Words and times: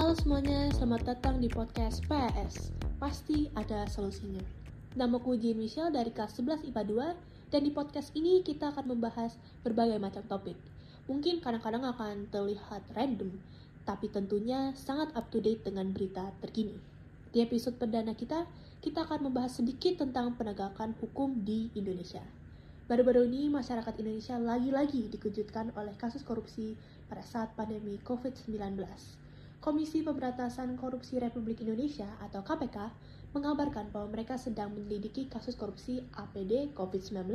Halo 0.00 0.16
semuanya, 0.16 0.72
selamat 0.72 1.12
datang 1.12 1.44
di 1.44 1.52
podcast 1.52 2.00
PS. 2.08 2.72
Pasti 2.96 3.52
ada 3.52 3.84
solusinya. 3.84 4.40
Namaku 4.96 5.36
Jin 5.36 5.60
Michelle 5.60 5.92
dari 5.92 6.08
kelas 6.08 6.40
11 6.40 6.72
IPA 6.72 7.12
2 7.12 7.52
dan 7.52 7.60
di 7.60 7.68
podcast 7.68 8.08
ini 8.16 8.40
kita 8.40 8.72
akan 8.72 8.96
membahas 8.96 9.36
berbagai 9.60 10.00
macam 10.00 10.24
topik. 10.24 10.56
Mungkin 11.04 11.44
kadang-kadang 11.44 11.84
akan 11.84 12.32
terlihat 12.32 12.80
random, 12.96 13.28
tapi 13.84 14.08
tentunya 14.08 14.72
sangat 14.72 15.12
up 15.12 15.28
to 15.28 15.36
date 15.36 15.68
dengan 15.68 15.92
berita 15.92 16.32
terkini. 16.40 16.80
Di 17.36 17.44
episode 17.44 17.76
perdana 17.76 18.16
kita, 18.16 18.48
kita 18.80 19.04
akan 19.04 19.28
membahas 19.28 19.60
sedikit 19.60 20.00
tentang 20.00 20.32
penegakan 20.32 20.96
hukum 20.96 21.44
di 21.44 21.68
Indonesia. 21.76 22.24
Baru-baru 22.88 23.28
ini 23.28 23.52
masyarakat 23.52 24.00
Indonesia 24.00 24.40
lagi-lagi 24.40 25.12
dikejutkan 25.12 25.76
oleh 25.76 25.92
kasus 26.00 26.24
korupsi 26.24 26.72
pada 27.12 27.20
saat 27.20 27.52
pandemi 27.52 28.00
COVID-19. 28.00 28.80
Komisi 29.60 30.00
Pemberantasan 30.00 30.72
Korupsi 30.80 31.20
Republik 31.20 31.60
Indonesia 31.60 32.08
atau 32.24 32.40
KPK 32.40 32.80
mengabarkan 33.36 33.92
bahwa 33.92 34.08
mereka 34.08 34.40
sedang 34.40 34.72
menyelidiki 34.72 35.28
kasus 35.28 35.52
korupsi 35.52 36.00
APD 36.16 36.72
COVID-19. 36.72 37.28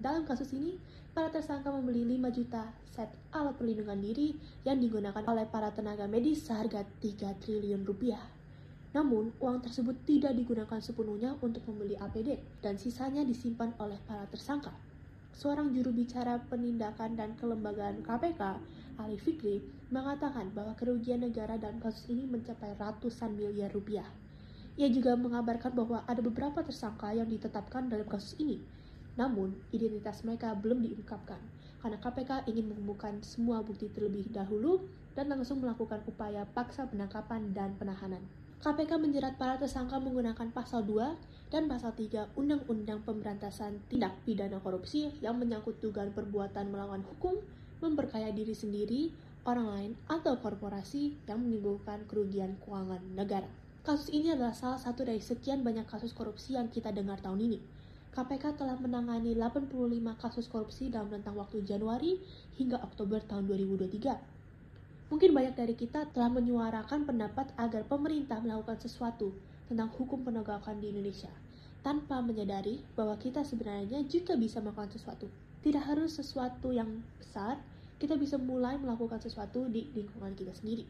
Dalam 0.00 0.24
kasus 0.24 0.56
ini, 0.56 0.80
para 1.12 1.28
tersangka 1.28 1.68
membeli 1.68 2.16
5 2.16 2.32
juta 2.32 2.72
set 2.88 3.12
alat 3.36 3.60
perlindungan 3.60 4.00
diri 4.00 4.32
yang 4.64 4.80
digunakan 4.80 5.20
oleh 5.28 5.44
para 5.44 5.68
tenaga 5.68 6.08
medis 6.08 6.48
seharga 6.48 6.80
3 7.04 7.36
triliun 7.36 7.84
rupiah. 7.84 8.24
Namun, 8.96 9.36
uang 9.36 9.68
tersebut 9.68 10.00
tidak 10.08 10.32
digunakan 10.32 10.80
sepenuhnya 10.80 11.36
untuk 11.44 11.60
membeli 11.68 12.00
APD 12.00 12.40
dan 12.64 12.80
sisanya 12.80 13.20
disimpan 13.20 13.76
oleh 13.84 14.00
para 14.08 14.24
tersangka. 14.32 14.72
Seorang 15.34 15.74
juru 15.74 15.90
bicara 15.90 16.38
penindakan 16.46 17.18
dan 17.18 17.34
kelembagaan 17.34 18.06
KPK, 18.06 18.42
Ali 19.02 19.18
Fikri, 19.18 19.60
mengatakan 19.90 20.54
bahwa 20.54 20.78
kerugian 20.78 21.26
negara 21.26 21.58
dalam 21.58 21.82
kasus 21.82 22.06
ini 22.08 22.24
mencapai 22.24 22.78
ratusan 22.78 23.34
miliar 23.34 23.74
rupiah. 23.74 24.06
Ia 24.78 24.90
juga 24.90 25.18
mengabarkan 25.18 25.74
bahwa 25.74 26.06
ada 26.06 26.22
beberapa 26.22 26.62
tersangka 26.62 27.10
yang 27.14 27.26
ditetapkan 27.26 27.90
dalam 27.90 28.06
kasus 28.06 28.38
ini, 28.38 28.62
namun 29.14 29.54
identitas 29.70 30.22
mereka 30.26 30.54
belum 30.58 30.82
diungkapkan 30.82 31.38
karena 31.84 32.00
KPK 32.00 32.48
ingin 32.48 32.72
menemukan 32.72 33.20
semua 33.20 33.60
bukti 33.60 33.92
terlebih 33.92 34.32
dahulu 34.32 34.88
dan 35.12 35.28
langsung 35.28 35.60
melakukan 35.60 36.00
upaya 36.08 36.48
paksa 36.56 36.88
penangkapan 36.88 37.52
dan 37.52 37.76
penahanan. 37.76 38.24
KPK 38.60 39.00
menjerat 39.00 39.34
para 39.40 39.58
tersangka 39.58 39.98
menggunakan 39.98 40.52
pasal 40.54 40.86
2 40.86 41.50
dan 41.50 41.70
pasal 41.70 41.94
3 41.94 42.34
Undang-Undang 42.38 43.02
Pemberantasan 43.02 43.82
Tindak 43.90 44.14
Pidana 44.22 44.62
Korupsi 44.62 45.10
yang 45.22 45.38
menyangkut 45.38 45.78
dugaan 45.78 46.10
perbuatan 46.10 46.70
melawan 46.70 47.02
hukum, 47.02 47.38
memperkaya 47.82 48.30
diri 48.30 48.54
sendiri, 48.54 49.14
orang 49.46 49.68
lain, 49.70 49.92
atau 50.06 50.38
korporasi 50.38 51.14
yang 51.26 51.42
menimbulkan 51.42 52.06
kerugian 52.10 52.58
keuangan 52.62 53.02
negara. 53.14 53.46
Kasus 53.84 54.08
ini 54.10 54.32
adalah 54.32 54.56
salah 54.56 54.80
satu 54.80 55.04
dari 55.04 55.20
sekian 55.20 55.60
banyak 55.60 55.84
kasus 55.84 56.16
korupsi 56.16 56.56
yang 56.56 56.72
kita 56.72 56.88
dengar 56.88 57.20
tahun 57.20 57.44
ini. 57.44 57.58
KPK 58.14 58.56
telah 58.56 58.78
menangani 58.80 59.34
85 59.36 59.68
kasus 60.22 60.46
korupsi 60.48 60.88
dalam 60.88 61.10
rentang 61.10 61.34
waktu 61.34 61.66
Januari 61.66 62.16
hingga 62.56 62.80
Oktober 62.80 63.20
tahun 63.20 63.44
2023. 63.50 64.33
Mungkin 65.12 65.36
banyak 65.36 65.54
dari 65.54 65.74
kita 65.76 66.08
telah 66.16 66.32
menyuarakan 66.32 67.04
pendapat 67.04 67.52
agar 67.60 67.84
pemerintah 67.84 68.40
melakukan 68.40 68.80
sesuatu 68.80 69.36
tentang 69.68 69.92
hukum 69.92 70.24
penegakan 70.24 70.80
di 70.80 70.92
Indonesia, 70.92 71.30
tanpa 71.84 72.24
menyadari 72.24 72.80
bahwa 72.96 73.16
kita 73.20 73.44
sebenarnya 73.44 74.00
juga 74.08 74.36
bisa 74.40 74.64
melakukan 74.64 74.92
sesuatu. 74.96 75.28
Tidak 75.60 75.80
harus 75.80 76.16
sesuatu 76.16 76.72
yang 76.72 77.04
besar, 77.20 77.60
kita 78.00 78.16
bisa 78.16 78.40
mulai 78.40 78.76
melakukan 78.80 79.20
sesuatu 79.20 79.68
di 79.68 79.88
lingkungan 79.92 80.32
kita 80.36 80.52
sendiri. 80.56 80.84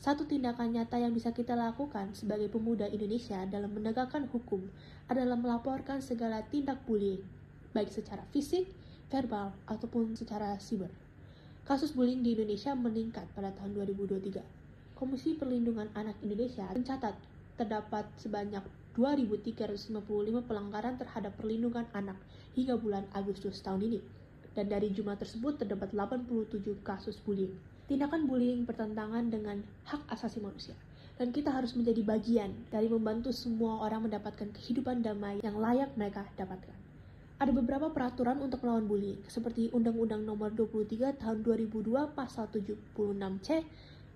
Satu 0.00 0.24
tindakan 0.24 0.72
nyata 0.72 0.96
yang 0.96 1.12
bisa 1.12 1.28
kita 1.28 1.52
lakukan 1.52 2.16
sebagai 2.16 2.48
pemuda 2.48 2.88
Indonesia 2.88 3.44
dalam 3.44 3.68
menegakkan 3.76 4.24
hukum 4.32 4.64
adalah 5.12 5.36
melaporkan 5.36 6.00
segala 6.00 6.40
tindak 6.48 6.80
bullying, 6.88 7.20
baik 7.76 7.92
secara 7.92 8.24
fisik, 8.32 8.64
verbal, 9.12 9.52
ataupun 9.68 10.16
secara 10.16 10.56
siber. 10.56 10.88
Kasus 11.68 11.92
bullying 11.92 12.24
di 12.24 12.36
Indonesia 12.36 12.72
meningkat 12.76 13.28
pada 13.36 13.52
tahun 13.56 13.76
2023. 13.76 14.42
Komisi 14.96 15.36
Perlindungan 15.36 15.88
Anak 15.96 16.16
Indonesia 16.20 16.68
mencatat 16.72 17.16
terdapat 17.56 18.08
sebanyak 18.20 18.64
2.355 18.96 20.00
pelanggaran 20.44 20.96
terhadap 20.96 21.32
perlindungan 21.36 21.84
anak 21.96 22.16
hingga 22.56 22.76
bulan 22.76 23.04
Agustus 23.12 23.60
tahun 23.60 23.86
ini 23.86 24.00
dan 24.54 24.66
dari 24.66 24.90
jumlah 24.90 25.14
tersebut 25.18 25.62
terdapat 25.62 25.94
87 25.94 26.82
kasus 26.82 27.16
bullying. 27.22 27.54
Tindakan 27.86 28.30
bullying 28.30 28.62
bertentangan 28.66 29.30
dengan 29.30 29.62
hak 29.86 30.06
asasi 30.14 30.38
manusia, 30.38 30.78
dan 31.18 31.34
kita 31.34 31.50
harus 31.50 31.74
menjadi 31.74 32.06
bagian 32.06 32.54
dari 32.70 32.86
membantu 32.86 33.34
semua 33.34 33.82
orang 33.82 34.06
mendapatkan 34.06 34.46
kehidupan 34.54 35.02
damai 35.02 35.42
yang 35.42 35.58
layak 35.58 35.90
mereka 35.98 36.22
dapatkan. 36.38 36.89
Ada 37.40 37.56
beberapa 37.56 37.88
peraturan 37.88 38.36
untuk 38.44 38.60
melawan 38.60 38.84
bullying, 38.84 39.24
seperti 39.24 39.72
Undang-Undang 39.72 40.28
Nomor 40.28 40.52
23 40.52 41.16
Tahun 41.16 41.40
2002 41.40 42.12
Pasal 42.12 42.52
76C 42.52 43.64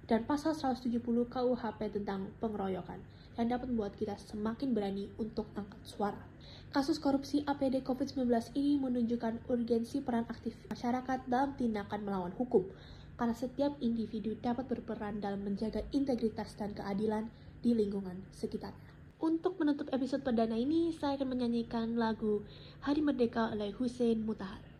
dan 0.04 0.28
Pasal 0.28 0.52
170 0.52 1.00
KUHP 1.32 1.80
tentang 1.88 2.28
pengeroyokan 2.44 3.00
yang 3.40 3.48
dapat 3.48 3.72
membuat 3.72 3.96
kita 3.96 4.20
semakin 4.20 4.76
berani 4.76 5.08
untuk 5.16 5.48
angkat 5.56 5.80
suara. 5.88 6.20
Kasus 6.68 7.00
korupsi 7.00 7.40
APD 7.48 7.80
COVID-19 7.80 8.28
ini 8.60 8.76
menunjukkan 8.76 9.48
urgensi 9.48 10.04
peran 10.04 10.28
aktif 10.28 10.52
masyarakat 10.68 11.24
dalam 11.24 11.56
tindakan 11.56 12.04
melawan 12.04 12.36
hukum, 12.36 12.68
karena 13.16 13.32
setiap 13.32 13.72
individu 13.80 14.36
dapat 14.36 14.68
berperan 14.68 15.24
dalam 15.24 15.40
menjaga 15.40 15.80
integritas 15.96 16.52
dan 16.60 16.76
keadilan 16.76 17.32
di 17.64 17.72
lingkungan 17.72 18.20
sekitarnya. 18.36 18.93
Untuk 19.24 19.56
menutup 19.56 19.88
episode 19.88 20.20
perdana 20.20 20.52
ini, 20.52 20.92
saya 20.92 21.16
akan 21.16 21.32
menyanyikan 21.32 21.96
lagu 21.96 22.44
Hari 22.84 23.00
Merdeka 23.00 23.56
oleh 23.56 23.72
Hussein 23.72 24.20
Mutahar. 24.20 24.73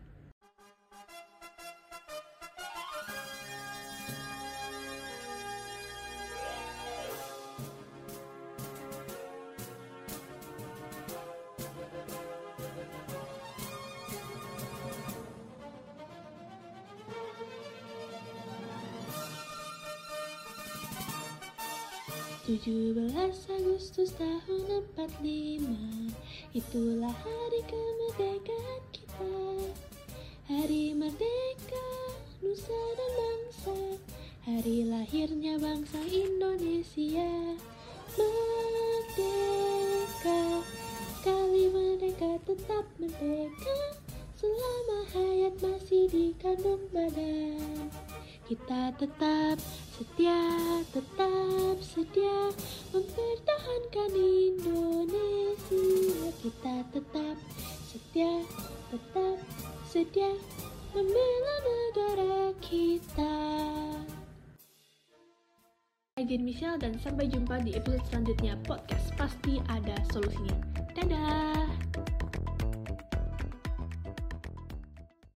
17 22.45 22.93
Agustus 23.57 24.13
tahun 24.21 24.85
45 24.93 25.65
Itulah 26.53 27.09
hari 27.09 27.61
kemerdekaan 27.65 28.81
kita. 28.93 29.33
Hari 30.45 30.93
merdeka 30.93 31.89
Nusa 32.45 32.69
dan 32.69 33.11
bangsa. 33.17 33.97
Hari 34.45 34.85
lahirnya 34.85 35.57
bangsa 35.57 35.97
Indonesia. 36.05 37.57
Merdeka. 38.13 39.57
Sekali 41.17 41.73
merdeka 41.73 42.37
tetap 42.45 42.85
merdeka. 43.01 43.77
Selama 44.37 44.99
hayat 45.17 45.57
masih 45.65 46.05
di 46.13 46.37
kandung 46.37 46.85
badan. 46.93 47.89
Kita 48.45 48.93
tetap 49.01 49.57
setia, 49.95 50.35
tetap 50.91 51.75
setia 51.79 52.51
mempertahankan 52.91 54.11
Indonesia. 54.11 55.87
Kita 56.43 56.83
tetap 56.91 57.35
setia, 57.87 58.43
tetap 58.91 59.39
setia 59.87 60.35
membela 60.91 61.55
negara 61.63 62.51
kita. 62.59 63.35
Saya 66.15 66.39
Michelle 66.39 66.79
dan 66.79 66.95
sampai 66.99 67.27
jumpa 67.31 67.63
di 67.63 67.75
episode 67.75 68.03
selanjutnya 68.11 68.59
podcast 68.67 69.15
pasti 69.15 69.63
ada 69.71 69.95
solusinya. 70.11 70.55
Dadah! 70.95 72.24